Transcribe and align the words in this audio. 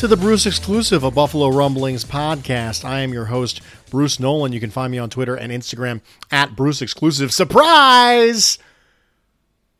to 0.00 0.08
the 0.08 0.16
Bruce 0.16 0.46
Exclusive, 0.46 1.04
a 1.04 1.10
Buffalo 1.10 1.48
Rumblings 1.48 2.06
podcast. 2.06 2.86
I 2.86 3.00
am 3.00 3.12
your 3.12 3.26
host, 3.26 3.60
Bruce 3.90 4.18
Nolan. 4.18 4.50
You 4.50 4.58
can 4.58 4.70
find 4.70 4.90
me 4.90 4.96
on 4.96 5.10
Twitter 5.10 5.34
and 5.34 5.52
Instagram 5.52 6.00
at 6.30 6.56
Bruce 6.56 6.80
Exclusive. 6.80 7.34
Surprise! 7.34 8.58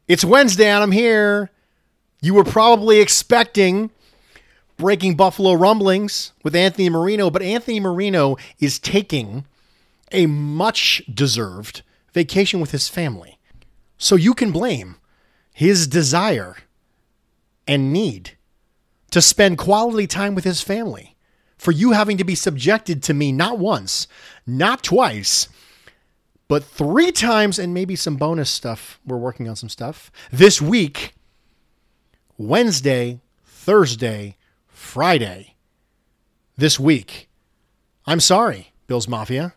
It's 0.09 0.23
Wednesday 0.23 0.67
and 0.67 0.83
I'm 0.83 0.93
here. 0.93 1.51
You 2.21 2.35
were 2.35 2.45
probably 2.45 3.01
expecting 3.01 3.93
Breaking 4.77 5.15
Buffalo 5.15 5.55
Rumblings 5.55 6.33
with 6.45 6.55
Anthony 6.55 6.91
Marino, 6.91 7.31
but 7.31 7.41
Anthony 7.41 7.81
Marino 7.81 8.37
is 8.59 8.79
taking 8.79 9.47
a 10.13 10.27
much 10.27 11.01
deserved 11.11 11.81
vacation 12.13 12.61
with 12.61 12.73
his 12.73 12.91
family. 12.91 13.39
So 13.97 14.17
you 14.17 14.35
can 14.35 14.53
blame 14.53 14.97
his 15.55 15.87
desire 15.87 16.57
and 17.67 17.91
need 17.91 18.37
to 19.11 19.21
spend 19.21 19.59
quality 19.59 20.07
time 20.07 20.35
with 20.35 20.45
his 20.45 20.63
family 20.63 21.17
for 21.59 21.73
you 21.73 21.93
having 21.93 22.17
to 22.17 22.25
be 22.25 22.35
subjected 22.35 23.03
to 23.03 23.15
me 23.15 23.33
not 23.33 23.59
once, 23.59 24.09
not 24.47 24.83
twice, 24.83 25.49
but 26.49 26.65
three 26.65 27.13
times, 27.13 27.61
and 27.61 27.73
maybe 27.73 27.95
some 27.95 28.17
bonus 28.17 28.51
stuff. 28.51 28.99
We're 29.07 29.17
working 29.19 29.49
on 29.49 29.55
some 29.57 29.69
stuff 29.69 30.11
this 30.33 30.61
week 30.61 31.15
Wednesday, 32.37 33.21
Thursday, 33.45 34.37
Friday. 34.67 35.55
This 36.57 36.81
week. 36.81 37.29
I'm 38.07 38.21
sorry, 38.21 38.73
Bills 38.87 39.07
Mafia, 39.07 39.55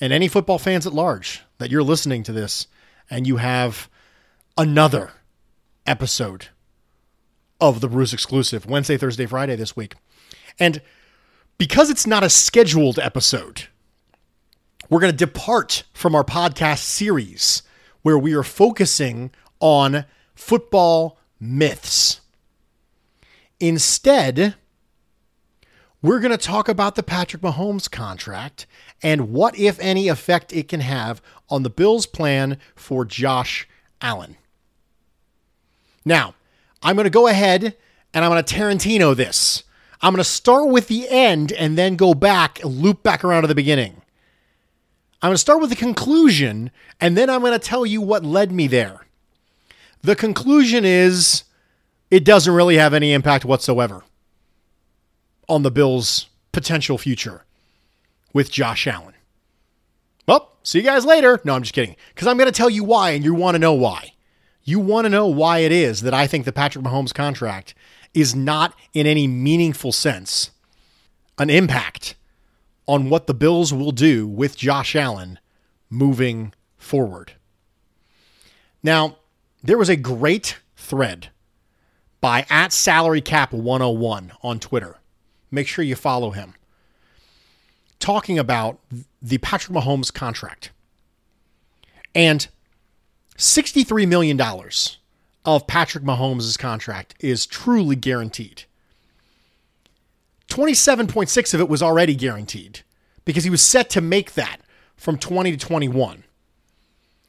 and 0.00 0.12
any 0.12 0.28
football 0.28 0.58
fans 0.58 0.86
at 0.86 0.92
large 0.92 1.42
that 1.58 1.70
you're 1.70 1.82
listening 1.82 2.22
to 2.24 2.32
this 2.32 2.66
and 3.10 3.26
you 3.26 3.38
have 3.38 3.88
another 4.56 5.12
episode 5.86 6.48
of 7.60 7.80
the 7.80 7.88
Bruce 7.88 8.12
exclusive 8.12 8.66
Wednesday, 8.66 8.96
Thursday, 8.96 9.26
Friday 9.26 9.56
this 9.56 9.76
week. 9.76 9.94
And 10.58 10.80
because 11.58 11.90
it's 11.90 12.06
not 12.06 12.22
a 12.22 12.30
scheduled 12.30 12.98
episode, 12.98 13.68
we're 14.88 15.00
going 15.00 15.12
to 15.12 15.16
depart 15.16 15.84
from 15.92 16.14
our 16.14 16.24
podcast 16.24 16.78
series 16.78 17.62
where 18.02 18.18
we 18.18 18.32
are 18.34 18.44
focusing 18.44 19.30
on 19.60 20.04
football 20.34 21.18
myths. 21.40 22.20
Instead, 23.60 24.54
we're 26.00 26.20
going 26.20 26.30
to 26.30 26.38
talk 26.38 26.68
about 26.68 26.94
the 26.94 27.02
Patrick 27.02 27.42
Mahomes 27.42 27.90
contract 27.90 28.66
and 29.02 29.32
what, 29.32 29.58
if 29.58 29.80
any, 29.80 30.06
effect 30.08 30.52
it 30.52 30.68
can 30.68 30.80
have 30.80 31.20
on 31.48 31.64
the 31.64 31.70
Bills' 31.70 32.06
plan 32.06 32.58
for 32.76 33.04
Josh 33.04 33.68
Allen. 34.00 34.36
Now, 36.04 36.34
I'm 36.82 36.96
going 36.96 37.04
to 37.04 37.10
go 37.10 37.26
ahead 37.26 37.76
and 38.14 38.24
I'm 38.24 38.30
going 38.30 38.42
to 38.42 38.54
Tarantino 38.54 39.14
this. 39.14 39.64
I'm 40.00 40.12
going 40.12 40.22
to 40.22 40.28
start 40.28 40.68
with 40.68 40.88
the 40.88 41.08
end 41.08 41.52
and 41.52 41.76
then 41.76 41.96
go 41.96 42.14
back 42.14 42.60
loop 42.64 43.02
back 43.02 43.24
around 43.24 43.42
to 43.42 43.48
the 43.48 43.54
beginning. 43.54 44.02
I'm 45.20 45.28
going 45.28 45.34
to 45.34 45.38
start 45.38 45.60
with 45.60 45.70
the 45.70 45.76
conclusion 45.76 46.70
and 47.00 47.16
then 47.16 47.28
I'm 47.28 47.40
going 47.40 47.52
to 47.52 47.58
tell 47.58 47.84
you 47.84 48.00
what 48.00 48.24
led 48.24 48.52
me 48.52 48.68
there. 48.68 49.06
The 50.02 50.14
conclusion 50.14 50.84
is 50.84 51.44
it 52.10 52.24
doesn't 52.24 52.54
really 52.54 52.76
have 52.76 52.94
any 52.94 53.12
impact 53.12 53.44
whatsoever 53.44 54.04
on 55.48 55.62
the 55.62 55.70
Bills' 55.70 56.28
potential 56.52 56.98
future 56.98 57.44
with 58.32 58.50
Josh 58.50 58.86
Allen. 58.86 59.14
Well, 60.26 60.52
see 60.62 60.78
you 60.78 60.84
guys 60.84 61.04
later. 61.04 61.40
No, 61.44 61.54
I'm 61.54 61.62
just 61.62 61.74
kidding. 61.74 61.96
Because 62.14 62.28
I'm 62.28 62.36
going 62.36 62.50
to 62.50 62.56
tell 62.56 62.70
you 62.70 62.84
why, 62.84 63.10
and 63.10 63.24
you 63.24 63.34
want 63.34 63.54
to 63.54 63.58
know 63.58 63.72
why. 63.72 64.12
You 64.68 64.80
want 64.80 65.06
to 65.06 65.08
know 65.08 65.26
why 65.26 65.60
it 65.60 65.72
is 65.72 66.02
that 66.02 66.12
I 66.12 66.26
think 66.26 66.44
the 66.44 66.52
Patrick 66.52 66.84
Mahomes 66.84 67.14
contract 67.14 67.72
is 68.12 68.34
not, 68.34 68.74
in 68.92 69.06
any 69.06 69.26
meaningful 69.26 69.92
sense, 69.92 70.50
an 71.38 71.48
impact 71.48 72.16
on 72.86 73.08
what 73.08 73.26
the 73.26 73.32
Bills 73.32 73.72
will 73.72 73.92
do 73.92 74.26
with 74.26 74.58
Josh 74.58 74.94
Allen 74.94 75.38
moving 75.88 76.52
forward. 76.76 77.32
Now, 78.82 79.16
there 79.62 79.78
was 79.78 79.88
a 79.88 79.96
great 79.96 80.58
thread 80.76 81.30
by 82.20 82.44
at 82.50 82.70
salary 82.70 83.22
cap 83.22 83.54
101 83.54 84.32
on 84.42 84.60
Twitter. 84.60 84.98
Make 85.50 85.66
sure 85.66 85.82
you 85.82 85.96
follow 85.96 86.32
him. 86.32 86.52
Talking 88.00 88.38
about 88.38 88.80
the 89.22 89.38
Patrick 89.38 89.74
Mahomes 89.74 90.12
contract. 90.12 90.72
And 92.14 92.48
$63 93.38 94.08
million 94.08 94.40
of 95.44 95.66
Patrick 95.66 96.04
Mahomes' 96.04 96.58
contract 96.58 97.14
is 97.20 97.46
truly 97.46 97.96
guaranteed. 97.96 98.64
27.6 100.48 101.54
of 101.54 101.60
it 101.60 101.68
was 101.68 101.82
already 101.82 102.14
guaranteed 102.14 102.80
because 103.24 103.44
he 103.44 103.50
was 103.50 103.62
set 103.62 103.88
to 103.90 104.00
make 104.00 104.34
that 104.34 104.60
from 104.96 105.16
20 105.16 105.52
to 105.52 105.56
21 105.56 106.24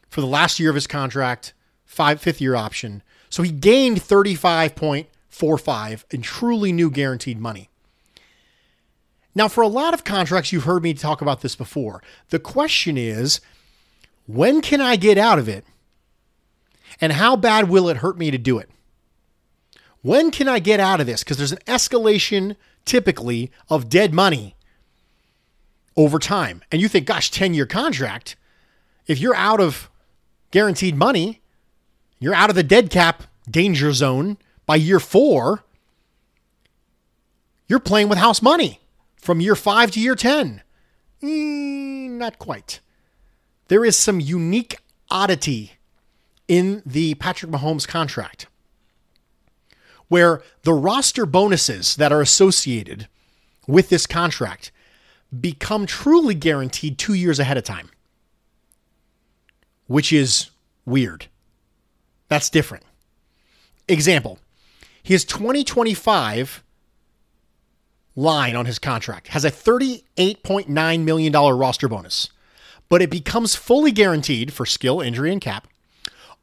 for 0.10 0.22
the 0.22 0.28
last 0.28 0.60
year 0.60 0.70
of 0.70 0.76
his 0.76 0.88
contract, 0.88 1.54
five 1.86 2.20
fifth 2.20 2.42
year 2.42 2.56
option. 2.56 3.04
So 3.30 3.44
he 3.44 3.52
gained 3.52 4.02
35.45 4.02 6.04
in 6.12 6.22
truly 6.24 6.72
new 6.72 6.90
guaranteed 6.90 7.40
money. 7.40 7.70
Now, 9.36 9.48
for 9.48 9.62
a 9.62 9.68
lot 9.68 9.94
of 9.94 10.04
contracts, 10.04 10.52
you've 10.52 10.64
heard 10.64 10.82
me 10.82 10.96
talk 10.96 11.22
about 11.22 11.42
this 11.42 11.56
before. 11.56 12.02
The 12.30 12.40
question 12.40 12.98
is, 12.98 13.40
when 14.26 14.62
can 14.62 14.82
I 14.82 14.96
get 14.96 15.20
out 15.20 15.38
of 15.38 15.48
it? 15.48 15.64
And 17.02 17.14
how 17.14 17.36
bad 17.36 17.70
will 17.70 17.90
it 17.90 17.98
hurt 17.98 18.18
me 18.18 18.32
to 18.32 18.38
do 18.38 18.58
it? 18.60 18.70
When 20.02 20.32
can 20.32 20.48
I 20.48 20.60
get 20.60 20.80
out 20.80 21.00
of 21.00 21.08
this? 21.08 21.24
Because 21.24 21.38
there's 21.38 21.52
an 21.52 21.60
escalation 21.66 22.56
typically 22.86 23.52
of 23.70 23.90
dead 23.90 24.14
money 24.14 24.56
over 25.96 26.20
time. 26.20 26.62
And 26.72 26.82
you 26.82 26.88
think, 26.88 27.06
gosh, 27.06 27.30
10 27.32 27.54
year 27.54 27.66
contract, 27.66 28.36
if 29.08 29.20
you're 29.20 29.36
out 29.36 29.60
of 29.60 29.90
guaranteed 30.52 30.96
money, 30.96 31.42
you're 32.20 32.34
out 32.34 32.50
of 32.50 32.56
the 32.56 32.64
dead 32.64 32.90
cap 32.90 33.24
danger 33.50 33.92
zone 33.94 34.38
by 34.66 34.76
year 34.76 35.00
four, 35.00 35.64
you're 37.68 37.80
playing 37.80 38.10
with 38.10 38.18
house 38.18 38.42
money 38.42 38.80
from 39.16 39.42
year 39.42 39.56
five 39.56 39.92
to 39.92 40.00
year 40.00 40.16
10. 40.16 40.62
Mm, 41.22 42.12
not 42.12 42.40
quite. 42.40 42.80
There 43.68 43.84
is 43.84 43.98
some 43.98 44.20
unique 44.20 44.78
oddity 45.10 45.74
in 46.50 46.84
the 46.86 47.14
Patrick 47.16 47.50
Mahomes 47.50 47.88
contract 47.88 48.48
where 50.10 50.42
the 50.64 50.74
roster 50.74 51.26
bonuses 51.26 51.96
that 51.96 52.12
are 52.12 52.20
associated 52.20 53.08
with 53.68 53.90
this 53.90 54.06
contract 54.06 54.72
become 55.40 55.86
truly 55.86 56.34
guaranteed 56.34 56.98
two 56.98 57.14
years 57.14 57.40
ahead 57.40 57.58
of 57.58 57.64
time, 57.64 57.90
which 59.88 60.12
is 60.12 60.50
weird. 60.86 61.28
That's 62.28 62.50
different. 62.50 62.84
Example 63.88 64.40
his 65.02 65.24
2025 65.24 66.64
line 68.16 68.56
on 68.56 68.66
his 68.66 68.80
contract 68.80 69.30
has 69.30 69.46
a 69.46 69.52
$38.9 69.52 71.04
million 71.04 71.32
roster 71.32 71.88
bonus, 71.88 72.30
but 72.90 73.02
it 73.02 73.10
becomes 73.10 73.56
fully 73.56 73.92
guaranteed 73.92 74.52
for 74.52 74.66
skill, 74.66 75.00
injury, 75.00 75.32
and 75.32 75.42
cap 75.42 75.68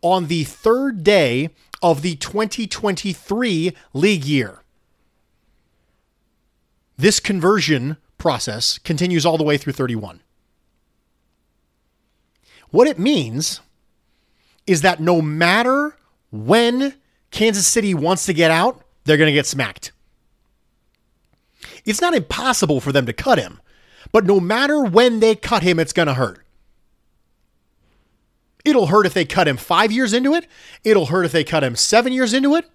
on 0.03 0.27
the 0.27 0.45
third 0.45 1.03
day 1.05 1.51
of 1.83 2.03
the 2.03 2.17
2023 2.17 3.75
league 3.93 4.25
year. 4.25 4.63
This 6.97 7.21
conversion 7.21 7.99
process 8.19 8.79
continues 8.79 9.27
all 9.27 9.37
the 9.37 9.45
way 9.45 9.59
through 9.59 9.75
31. 9.75 10.21
What 12.71 12.89
it 12.89 12.99
means 12.99 13.61
is 14.67 14.83
that 14.83 15.01
no 15.01 15.21
matter 15.21 15.97
when 16.33 16.95
Kansas 17.31 17.67
City 17.67 17.95
wants 17.95 18.27
to 18.27 18.33
get 18.33 18.51
out, 18.51 18.83
they're 19.05 19.17
going 19.17 19.29
to 19.29 19.33
get 19.33 19.47
smacked. 19.47 19.93
It's 21.85 22.01
not 22.01 22.15
impossible 22.15 22.81
for 22.81 22.93
them 22.93 23.07
to 23.07 23.13
cut 23.13 23.39
him, 23.39 23.61
but 24.11 24.25
no 24.25 24.41
matter 24.41 24.83
when 24.83 25.21
they 25.21 25.37
cut 25.37 25.63
him, 25.63 25.79
it's 25.79 25.93
going 25.93 26.09
to 26.09 26.15
hurt. 26.15 26.46
It'll 28.67 28.89
hurt 28.89 29.07
if 29.07 29.15
they 29.15 29.25
cut 29.25 29.47
him 29.47 29.57
five 29.57 29.93
years 29.93 30.13
into 30.13 30.35
it. 30.35 30.49
It'll 30.83 31.07
hurt 31.07 31.25
if 31.25 31.31
they 31.31 31.45
cut 31.45 31.63
him 31.63 31.77
seven 31.77 32.13
years 32.13 32.35
into 32.35 32.57
it. 32.57 32.69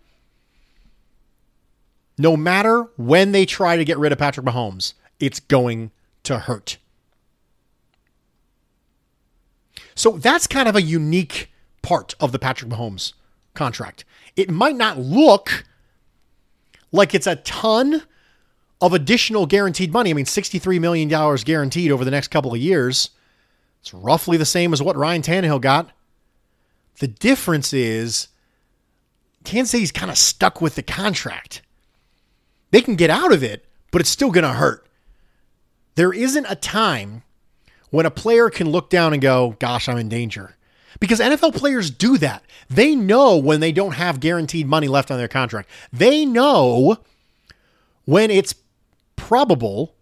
No 2.17 2.37
matter 2.37 2.83
when 2.95 3.33
they 3.33 3.45
try 3.45 3.75
to 3.75 3.83
get 3.83 3.99
rid 3.99 4.13
of 4.13 4.17
Patrick 4.17 4.45
Mahomes, 4.45 4.93
it's 5.19 5.41
going 5.41 5.91
to 6.23 6.39
hurt. 6.39 6.77
So 9.93 10.11
that's 10.11 10.47
kind 10.47 10.69
of 10.69 10.77
a 10.77 10.81
unique 10.81 11.51
part 11.81 12.15
of 12.21 12.31
the 12.31 12.39
Patrick 12.39 12.71
Mahomes 12.71 13.11
contract. 13.53 14.05
It 14.37 14.49
might 14.49 14.77
not 14.77 14.97
look 14.97 15.65
like 16.93 17.13
it's 17.13 17.27
a 17.27 17.35
ton 17.35 18.03
of 18.79 18.93
additional 18.93 19.45
guaranteed 19.45 19.91
money. 19.91 20.09
I 20.09 20.13
mean, 20.13 20.25
$63 20.25 20.79
million 20.79 21.09
guaranteed 21.09 21.91
over 21.91 22.05
the 22.05 22.11
next 22.11 22.29
couple 22.29 22.53
of 22.53 22.59
years. 22.59 23.09
It's 23.81 23.93
roughly 23.93 24.37
the 24.37 24.45
same 24.45 24.73
as 24.73 24.81
what 24.81 24.95
Ryan 24.95 25.21
Tannehill 25.21 25.61
got. 25.61 25.89
The 26.99 27.07
difference 27.07 27.73
is 27.73 28.27
Kansas 29.43 29.71
City's 29.71 29.91
kind 29.91 30.11
of 30.11 30.17
stuck 30.17 30.61
with 30.61 30.75
the 30.75 30.83
contract. 30.83 31.61
They 32.69 32.81
can 32.81 32.95
get 32.95 33.09
out 33.09 33.33
of 33.33 33.43
it, 33.43 33.65
but 33.91 34.01
it's 34.01 34.09
still 34.09 34.31
going 34.31 34.43
to 34.43 34.53
hurt. 34.53 34.85
There 35.95 36.13
isn't 36.13 36.45
a 36.47 36.55
time 36.55 37.23
when 37.89 38.05
a 38.05 38.11
player 38.11 38.49
can 38.49 38.69
look 38.69 38.89
down 38.89 39.13
and 39.13 39.21
go, 39.21 39.55
Gosh, 39.59 39.89
I'm 39.89 39.97
in 39.97 40.09
danger. 40.09 40.55
Because 40.99 41.19
NFL 41.19 41.55
players 41.55 41.89
do 41.89 42.17
that. 42.19 42.43
They 42.69 42.95
know 42.95 43.37
when 43.37 43.59
they 43.59 43.71
don't 43.71 43.93
have 43.93 44.19
guaranteed 44.19 44.67
money 44.67 44.87
left 44.87 45.09
on 45.09 45.17
their 45.17 45.27
contract. 45.27 45.69
They 45.91 46.25
know 46.25 46.97
when 48.05 48.29
it's 48.29 48.53
probable 49.15 49.95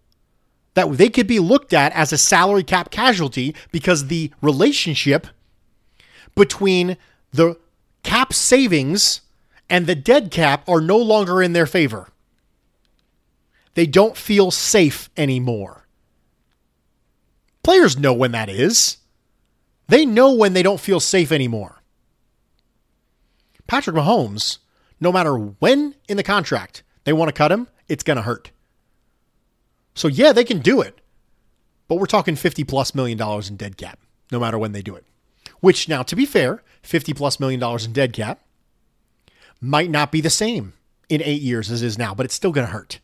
that 0.74 0.98
they 0.98 1.10
could 1.10 1.27
be 1.27 1.39
looked 1.39 1.74
at 1.74 1.92
as 1.94 2.13
a 2.13 2.18
salary 2.18 2.63
cap 2.63 2.92
casualty 2.92 3.56
because 3.71 4.07
the 4.07 4.31
relationship 4.42 5.27
between 6.36 6.98
the 7.31 7.57
cap 8.04 8.33
savings 8.33 9.21
and 9.69 9.86
the 9.86 9.95
dead 9.95 10.31
cap 10.31 10.68
are 10.68 10.81
no 10.81 10.98
longer 10.98 11.42
in 11.42 11.54
their 11.54 11.66
favor. 11.66 12.10
They 13.75 13.86
don't 13.86 14.18
feel 14.18 14.51
safe 14.51 15.10
anymore. 15.16 15.88
Players 17.63 17.98
know 17.98 18.13
when 18.13 18.31
that 18.31 18.50
is. 18.50 18.98
They 19.88 20.06
know 20.06 20.33
when 20.33 20.54
they 20.54 20.63
don't 20.63 20.80
feel 20.80 21.00
safe 21.00 21.31
anymore. 21.31 21.81
Patrick 23.68 23.95
Mahomes, 23.95 24.57
no 25.00 25.12
matter 25.12 25.36
when 25.36 25.95
in 26.07 26.18
the 26.18 26.24
contract 26.24 26.83
they 27.04 27.13
want 27.13 27.30
to 27.30 27.33
cut 27.33 27.51
him, 27.51 27.68
it's 27.88 28.04
going 28.04 28.18
to 28.18 28.24
hurt. 28.24 28.51
So, 30.00 30.07
yeah, 30.07 30.31
they 30.31 30.46
can 30.46 30.60
do 30.60 30.80
it, 30.80 30.98
but 31.90 31.96
we're 31.96 32.06
talking 32.06 32.38
50 32.38 32.63
plus 32.63 32.96
million 32.96 33.18
dollars 33.18 33.50
in 33.50 33.57
dead 33.57 33.75
cap, 33.75 34.00
no 34.31 34.40
matter 34.40 34.57
when 34.57 34.72
they 34.72 34.81
do 34.81 34.96
it. 34.96 35.04
Which, 35.60 35.90
now, 35.90 36.04
to 36.04 36.16
be 36.16 36.25
fair, 36.25 36.63
50 36.84 37.13
plus 37.13 37.38
million 37.38 37.60
dollars 37.60 37.86
in 37.86 37.92
dead 37.92 38.13
cap 38.13 38.40
might 39.60 39.90
not 39.90 40.10
be 40.10 40.22
the 40.22 40.30
same 40.30 40.72
in 41.10 41.22
eight 41.22 41.42
years 41.42 41.69
as 41.69 41.84
is 41.84 41.98
now, 41.98 42.16
but 42.16 42.25
it's 42.25 42.34
still 42.34 42.54
going 42.54 42.66
to 42.66 42.72
hurt. 42.72 43.01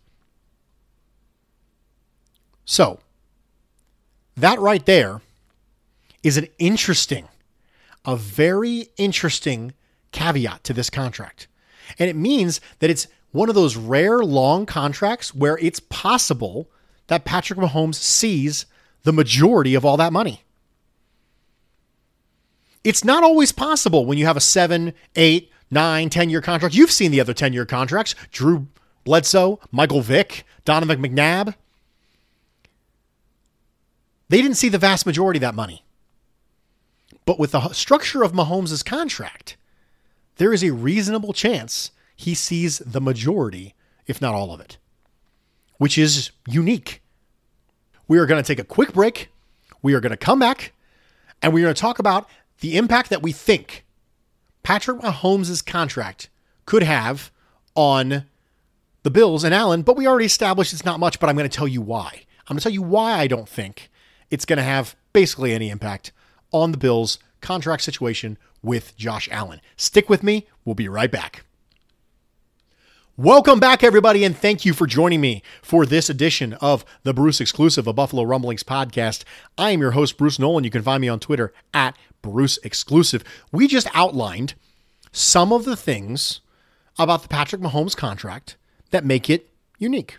So, 2.63 3.01
that 4.37 4.57
right 4.59 4.85
there 4.85 5.19
is 6.23 6.37
an 6.37 6.47
interesting, 6.59 7.27
a 8.05 8.15
very 8.15 8.87
interesting 8.95 9.73
caveat 10.13 10.63
to 10.63 10.71
this 10.71 10.89
contract. 10.89 11.49
And 11.99 12.09
it 12.09 12.15
means 12.15 12.61
that 12.79 12.89
it's 12.89 13.07
one 13.33 13.49
of 13.49 13.55
those 13.55 13.75
rare 13.75 14.23
long 14.23 14.65
contracts 14.65 15.35
where 15.35 15.57
it's 15.57 15.81
possible 15.81 16.69
that 17.07 17.25
Patrick 17.25 17.59
Mahomes 17.59 17.95
sees 17.95 18.65
the 19.03 19.13
majority 19.13 19.75
of 19.75 19.85
all 19.85 19.97
that 19.97 20.13
money. 20.13 20.41
It's 22.83 23.03
not 23.03 23.23
always 23.23 23.51
possible 23.51 24.05
when 24.05 24.17
you 24.17 24.25
have 24.25 24.37
a 24.37 24.41
seven, 24.41 24.93
eight, 25.15 25.51
nine, 25.71 26.09
10 26.09 26.29
year 26.29 26.41
contract. 26.41 26.75
You've 26.75 26.91
seen 26.91 27.11
the 27.11 27.21
other 27.21 27.33
10 27.33 27.53
year 27.53 27.65
contracts 27.65 28.15
Drew 28.31 28.67
Bledsoe, 29.03 29.59
Michael 29.71 30.01
Vick, 30.01 30.45
Donovan 30.65 31.01
McNabb. 31.01 31.55
They 34.29 34.41
didn't 34.41 34.57
see 34.57 34.69
the 34.69 34.77
vast 34.77 35.05
majority 35.05 35.37
of 35.37 35.41
that 35.41 35.55
money. 35.55 35.83
But 37.25 37.39
with 37.39 37.51
the 37.51 37.69
structure 37.69 38.23
of 38.23 38.33
Mahomes' 38.33 38.85
contract, 38.85 39.57
there 40.37 40.53
is 40.53 40.63
a 40.63 40.71
reasonable 40.71 41.33
chance 41.33 41.91
he 42.15 42.33
sees 42.33 42.79
the 42.79 43.01
majority, 43.01 43.73
if 44.07 44.21
not 44.21 44.33
all 44.33 44.53
of 44.53 44.59
it, 44.59 44.77
which 45.77 45.97
is 45.97 46.31
unique. 46.47 47.01
We 48.07 48.17
are 48.19 48.25
going 48.25 48.41
to 48.41 48.47
take 48.47 48.59
a 48.59 48.67
quick 48.67 48.93
break. 48.93 49.29
We 49.81 49.93
are 49.93 49.99
going 49.99 50.11
to 50.11 50.17
come 50.17 50.39
back 50.39 50.73
and 51.41 51.53
we're 51.53 51.63
going 51.63 51.73
to 51.73 51.79
talk 51.79 51.99
about 51.99 52.29
the 52.59 52.77
impact 52.77 53.09
that 53.09 53.21
we 53.21 53.31
think 53.31 53.85
Patrick 54.63 54.99
Mahomes' 54.99 55.65
contract 55.65 56.29
could 56.65 56.83
have 56.83 57.31
on 57.75 58.25
the 59.03 59.11
Bills 59.11 59.43
and 59.43 59.53
Allen, 59.53 59.83
but 59.83 59.95
we 59.95 60.07
already 60.07 60.25
established 60.25 60.73
it's 60.73 60.85
not 60.85 60.99
much, 60.99 61.19
but 61.19 61.29
I'm 61.29 61.35
going 61.35 61.49
to 61.49 61.55
tell 61.55 61.67
you 61.67 61.81
why. 61.81 62.23
I'm 62.47 62.55
going 62.55 62.59
to 62.59 62.63
tell 62.63 62.71
you 62.71 62.81
why 62.81 63.19
I 63.19 63.27
don't 63.27 63.47
think 63.47 63.89
it's 64.31 64.45
going 64.45 64.57
to 64.57 64.63
have 64.63 64.95
basically 65.13 65.53
any 65.53 65.69
impact 65.69 66.11
on 66.51 66.71
the 66.71 66.77
Bills' 66.77 67.19
contract 67.41 67.83
situation 67.83 68.37
with 68.63 68.97
Josh 68.97 69.29
Allen. 69.31 69.61
Stick 69.77 70.09
with 70.09 70.23
me. 70.23 70.47
We'll 70.63 70.75
be 70.75 70.89
right 70.89 71.11
back. 71.11 71.44
Welcome 73.17 73.61
back, 73.61 73.81
everybody, 73.81 74.25
and 74.25 74.35
thank 74.35 74.65
you 74.65 74.73
for 74.73 74.85
joining 74.85 75.21
me 75.21 75.41
for 75.61 75.85
this 75.85 76.09
edition 76.09 76.51
of 76.55 76.83
the 77.03 77.13
Bruce 77.13 77.39
Exclusive, 77.39 77.87
a 77.87 77.93
Buffalo 77.93 78.23
Rumblings 78.23 78.63
podcast. 78.63 79.23
I 79.57 79.71
am 79.71 79.79
your 79.79 79.91
host, 79.91 80.17
Bruce 80.17 80.37
Nolan. 80.37 80.65
You 80.65 80.69
can 80.69 80.81
find 80.81 80.99
me 80.99 81.07
on 81.07 81.21
Twitter 81.21 81.53
at 81.73 81.97
Bruce 82.21 82.59
Exclusive. 82.61 83.23
We 83.53 83.69
just 83.69 83.87
outlined 83.93 84.55
some 85.13 85.53
of 85.53 85.63
the 85.63 85.77
things 85.77 86.41
about 86.99 87.21
the 87.21 87.29
Patrick 87.29 87.61
Mahomes 87.61 87.95
contract 87.95 88.57
that 88.91 89.05
make 89.05 89.29
it 89.29 89.49
unique. 89.79 90.17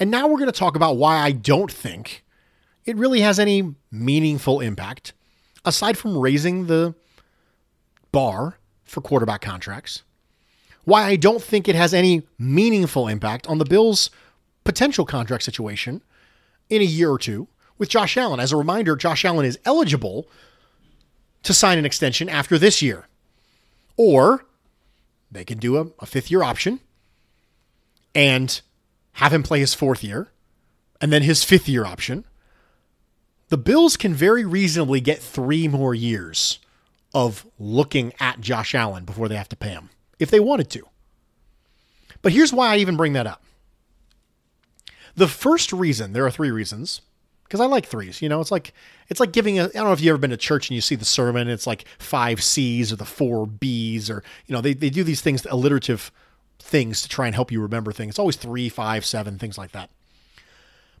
And 0.00 0.10
now 0.10 0.28
we're 0.28 0.38
going 0.38 0.46
to 0.50 0.58
talk 0.58 0.76
about 0.76 0.96
why 0.96 1.18
I 1.18 1.32
don't 1.32 1.70
think 1.70 2.24
it 2.86 2.96
really 2.96 3.20
has 3.20 3.38
any 3.38 3.74
meaningful 3.90 4.60
impact 4.60 5.12
aside 5.62 5.98
from 5.98 6.16
raising 6.16 6.68
the 6.68 6.94
bar 8.12 8.56
for 8.86 9.02
quarterback 9.02 9.42
contracts 9.42 10.04
why 10.88 11.04
I 11.04 11.16
don't 11.16 11.42
think 11.42 11.68
it 11.68 11.74
has 11.74 11.92
any 11.92 12.26
meaningful 12.38 13.08
impact 13.08 13.46
on 13.46 13.58
the 13.58 13.66
Bills' 13.66 14.08
potential 14.64 15.04
contract 15.04 15.42
situation 15.44 16.02
in 16.70 16.80
a 16.80 16.84
year 16.86 17.10
or 17.10 17.18
two 17.18 17.46
with 17.76 17.90
Josh 17.90 18.16
Allen. 18.16 18.40
As 18.40 18.52
a 18.52 18.56
reminder, 18.56 18.96
Josh 18.96 19.22
Allen 19.22 19.44
is 19.44 19.58
eligible 19.66 20.26
to 21.42 21.52
sign 21.52 21.76
an 21.76 21.84
extension 21.84 22.30
after 22.30 22.56
this 22.56 22.80
year. 22.80 23.06
Or 23.98 24.46
they 25.30 25.44
can 25.44 25.58
do 25.58 25.76
a, 25.76 25.88
a 25.98 26.06
fifth 26.06 26.30
year 26.30 26.42
option 26.42 26.80
and 28.14 28.58
have 29.12 29.34
him 29.34 29.42
play 29.42 29.60
his 29.60 29.74
fourth 29.74 30.02
year 30.02 30.28
and 31.02 31.12
then 31.12 31.22
his 31.22 31.44
fifth 31.44 31.68
year 31.68 31.84
option. 31.84 32.24
The 33.50 33.58
Bills 33.58 33.98
can 33.98 34.14
very 34.14 34.46
reasonably 34.46 35.02
get 35.02 35.18
three 35.18 35.68
more 35.68 35.94
years 35.94 36.60
of 37.12 37.46
looking 37.58 38.14
at 38.18 38.40
Josh 38.40 38.74
Allen 38.74 39.04
before 39.04 39.28
they 39.28 39.36
have 39.36 39.50
to 39.50 39.56
pay 39.56 39.70
him 39.70 39.90
if 40.18 40.30
they 40.30 40.40
wanted 40.40 40.70
to. 40.70 40.82
But 42.22 42.32
here's 42.32 42.52
why 42.52 42.74
I 42.74 42.78
even 42.78 42.96
bring 42.96 43.12
that 43.12 43.26
up. 43.26 43.42
The 45.14 45.28
first 45.28 45.72
reason, 45.72 46.12
there 46.12 46.26
are 46.26 46.30
three 46.30 46.50
reasons, 46.50 47.00
because 47.44 47.60
I 47.60 47.66
like 47.66 47.86
threes. 47.86 48.22
You 48.22 48.28
know, 48.28 48.40
it's 48.40 48.50
like 48.50 48.72
it's 49.08 49.20
like 49.20 49.32
giving 49.32 49.58
a. 49.58 49.64
I 49.64 49.68
don't 49.68 49.84
know 49.84 49.92
if 49.92 50.00
you've 50.00 50.12
ever 50.12 50.18
been 50.18 50.30
to 50.30 50.36
church 50.36 50.68
and 50.68 50.74
you 50.74 50.80
see 50.80 50.94
the 50.94 51.04
sermon. 51.04 51.48
It's 51.48 51.66
like 51.66 51.86
five 51.98 52.42
C's 52.42 52.92
or 52.92 52.96
the 52.96 53.04
four 53.04 53.46
B's 53.46 54.10
or 54.10 54.22
you 54.46 54.54
know 54.54 54.60
they 54.60 54.74
they 54.74 54.90
do 54.90 55.02
these 55.02 55.20
things 55.20 55.46
alliterative 55.46 56.12
things 56.60 57.02
to 57.02 57.08
try 57.08 57.26
and 57.26 57.34
help 57.34 57.50
you 57.50 57.60
remember 57.60 57.92
things. 57.92 58.12
It's 58.12 58.18
always 58.18 58.36
three, 58.36 58.68
five, 58.68 59.04
seven, 59.04 59.38
things 59.38 59.56
like 59.56 59.72
that. 59.72 59.90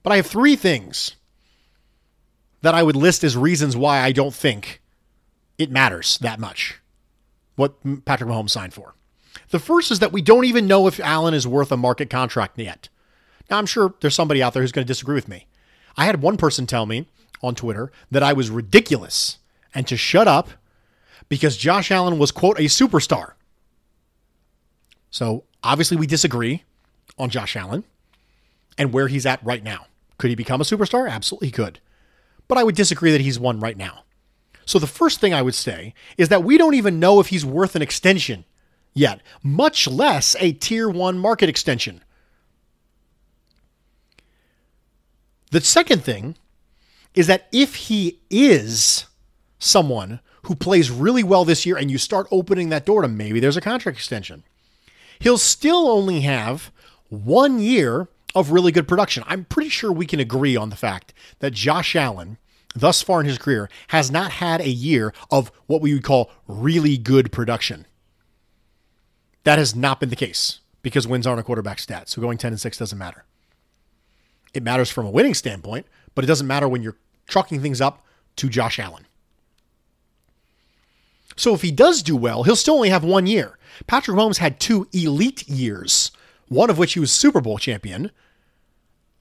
But 0.02 0.12
I 0.12 0.16
have 0.16 0.26
three 0.26 0.56
things 0.56 1.16
that 2.62 2.74
I 2.74 2.82
would 2.82 2.96
list 2.96 3.24
as 3.24 3.36
reasons 3.36 3.76
why 3.76 4.00
I 4.00 4.12
don't 4.12 4.34
think 4.34 4.80
it 5.58 5.70
matters 5.70 6.18
that 6.18 6.40
much 6.40 6.80
what 7.56 7.74
Patrick 8.04 8.30
Mahomes 8.30 8.50
signed 8.50 8.72
for. 8.72 8.94
The 9.50 9.58
first 9.58 9.90
is 9.90 9.98
that 10.00 10.12
we 10.12 10.22
don't 10.22 10.44
even 10.44 10.66
know 10.66 10.86
if 10.86 11.00
Allen 11.00 11.34
is 11.34 11.46
worth 11.46 11.72
a 11.72 11.76
market 11.76 12.10
contract 12.10 12.58
yet. 12.58 12.88
Now, 13.50 13.58
I'm 13.58 13.66
sure 13.66 13.94
there's 14.00 14.14
somebody 14.14 14.42
out 14.42 14.52
there 14.52 14.62
who's 14.62 14.72
going 14.72 14.86
to 14.86 14.92
disagree 14.92 15.14
with 15.14 15.28
me. 15.28 15.46
I 15.96 16.04
had 16.04 16.22
one 16.22 16.36
person 16.36 16.66
tell 16.66 16.86
me 16.86 17.06
on 17.42 17.54
Twitter 17.54 17.90
that 18.10 18.22
I 18.22 18.32
was 18.32 18.50
ridiculous 18.50 19.38
and 19.74 19.86
to 19.86 19.96
shut 19.96 20.28
up 20.28 20.50
because 21.28 21.56
Josh 21.56 21.90
Allen 21.90 22.18
was, 22.18 22.30
quote, 22.30 22.58
a 22.58 22.64
superstar. 22.64 23.32
So 25.10 25.44
obviously, 25.62 25.96
we 25.96 26.06
disagree 26.06 26.64
on 27.18 27.30
Josh 27.30 27.56
Allen 27.56 27.84
and 28.76 28.92
where 28.92 29.08
he's 29.08 29.26
at 29.26 29.44
right 29.44 29.62
now. 29.62 29.86
Could 30.18 30.30
he 30.30 30.36
become 30.36 30.60
a 30.60 30.64
superstar? 30.64 31.08
Absolutely 31.10 31.48
he 31.48 31.52
could. 31.52 31.80
But 32.48 32.58
I 32.58 32.64
would 32.64 32.76
disagree 32.76 33.12
that 33.12 33.20
he's 33.20 33.38
one 33.38 33.60
right 33.60 33.76
now. 33.76 34.04
So 34.66 34.78
the 34.78 34.86
first 34.86 35.20
thing 35.20 35.32
I 35.32 35.42
would 35.42 35.54
say 35.54 35.94
is 36.18 36.28
that 36.28 36.44
we 36.44 36.58
don't 36.58 36.74
even 36.74 37.00
know 37.00 37.20
if 37.20 37.28
he's 37.28 37.44
worth 37.44 37.74
an 37.74 37.82
extension 37.82 38.44
yet, 38.98 39.20
much 39.42 39.86
less 39.86 40.36
a 40.40 40.52
tier 40.52 40.88
one 40.88 41.18
market 41.18 41.48
extension. 41.48 42.02
The 45.50 45.60
second 45.60 46.04
thing 46.04 46.36
is 47.14 47.26
that 47.26 47.48
if 47.52 47.74
he 47.74 48.20
is 48.30 49.06
someone 49.58 50.20
who 50.42 50.54
plays 50.54 50.90
really 50.90 51.24
well 51.24 51.44
this 51.44 51.64
year 51.64 51.76
and 51.76 51.90
you 51.90 51.98
start 51.98 52.26
opening 52.30 52.68
that 52.68 52.86
door 52.86 53.02
to 53.02 53.08
maybe 53.08 53.40
there's 53.40 53.56
a 53.56 53.62
contract 53.62 53.96
extension, 53.98 54.44
he'll 55.18 55.38
still 55.38 55.88
only 55.88 56.20
have 56.20 56.70
one 57.08 57.58
year 57.58 58.08
of 58.34 58.52
really 58.52 58.72
good 58.72 58.86
production. 58.86 59.24
I'm 59.26 59.44
pretty 59.44 59.70
sure 59.70 59.90
we 59.90 60.06
can 60.06 60.20
agree 60.20 60.54
on 60.54 60.70
the 60.70 60.76
fact 60.76 61.14
that 61.38 61.54
Josh 61.54 61.96
Allen, 61.96 62.38
thus 62.74 63.02
far 63.02 63.20
in 63.20 63.26
his 63.26 63.38
career, 63.38 63.70
has 63.88 64.10
not 64.10 64.32
had 64.32 64.60
a 64.60 64.68
year 64.68 65.14
of 65.30 65.50
what 65.66 65.80
we 65.80 65.94
would 65.94 66.04
call 66.04 66.30
really 66.46 66.98
good 66.98 67.32
production. 67.32 67.86
That 69.48 69.58
has 69.58 69.74
not 69.74 69.98
been 69.98 70.10
the 70.10 70.14
case 70.14 70.60
because 70.82 71.08
wins 71.08 71.26
aren't 71.26 71.40
a 71.40 71.42
quarterback 71.42 71.78
stat. 71.78 72.10
So 72.10 72.20
going 72.20 72.36
10 72.36 72.52
and 72.52 72.60
6 72.60 72.76
doesn't 72.76 72.98
matter. 72.98 73.24
It 74.52 74.62
matters 74.62 74.90
from 74.90 75.06
a 75.06 75.10
winning 75.10 75.32
standpoint, 75.32 75.86
but 76.14 76.22
it 76.22 76.26
doesn't 76.26 76.46
matter 76.46 76.68
when 76.68 76.82
you're 76.82 76.98
trucking 77.28 77.62
things 77.62 77.80
up 77.80 78.04
to 78.36 78.50
Josh 78.50 78.78
Allen. 78.78 79.06
So 81.34 81.54
if 81.54 81.62
he 81.62 81.70
does 81.70 82.02
do 82.02 82.14
well, 82.14 82.42
he'll 82.42 82.56
still 82.56 82.74
only 82.74 82.90
have 82.90 83.04
one 83.04 83.26
year. 83.26 83.56
Patrick 83.86 84.18
Mahomes 84.18 84.36
had 84.36 84.60
two 84.60 84.86
elite 84.92 85.48
years, 85.48 86.12
one 86.48 86.68
of 86.68 86.76
which 86.76 86.92
he 86.92 87.00
was 87.00 87.10
Super 87.10 87.40
Bowl 87.40 87.56
champion 87.56 88.10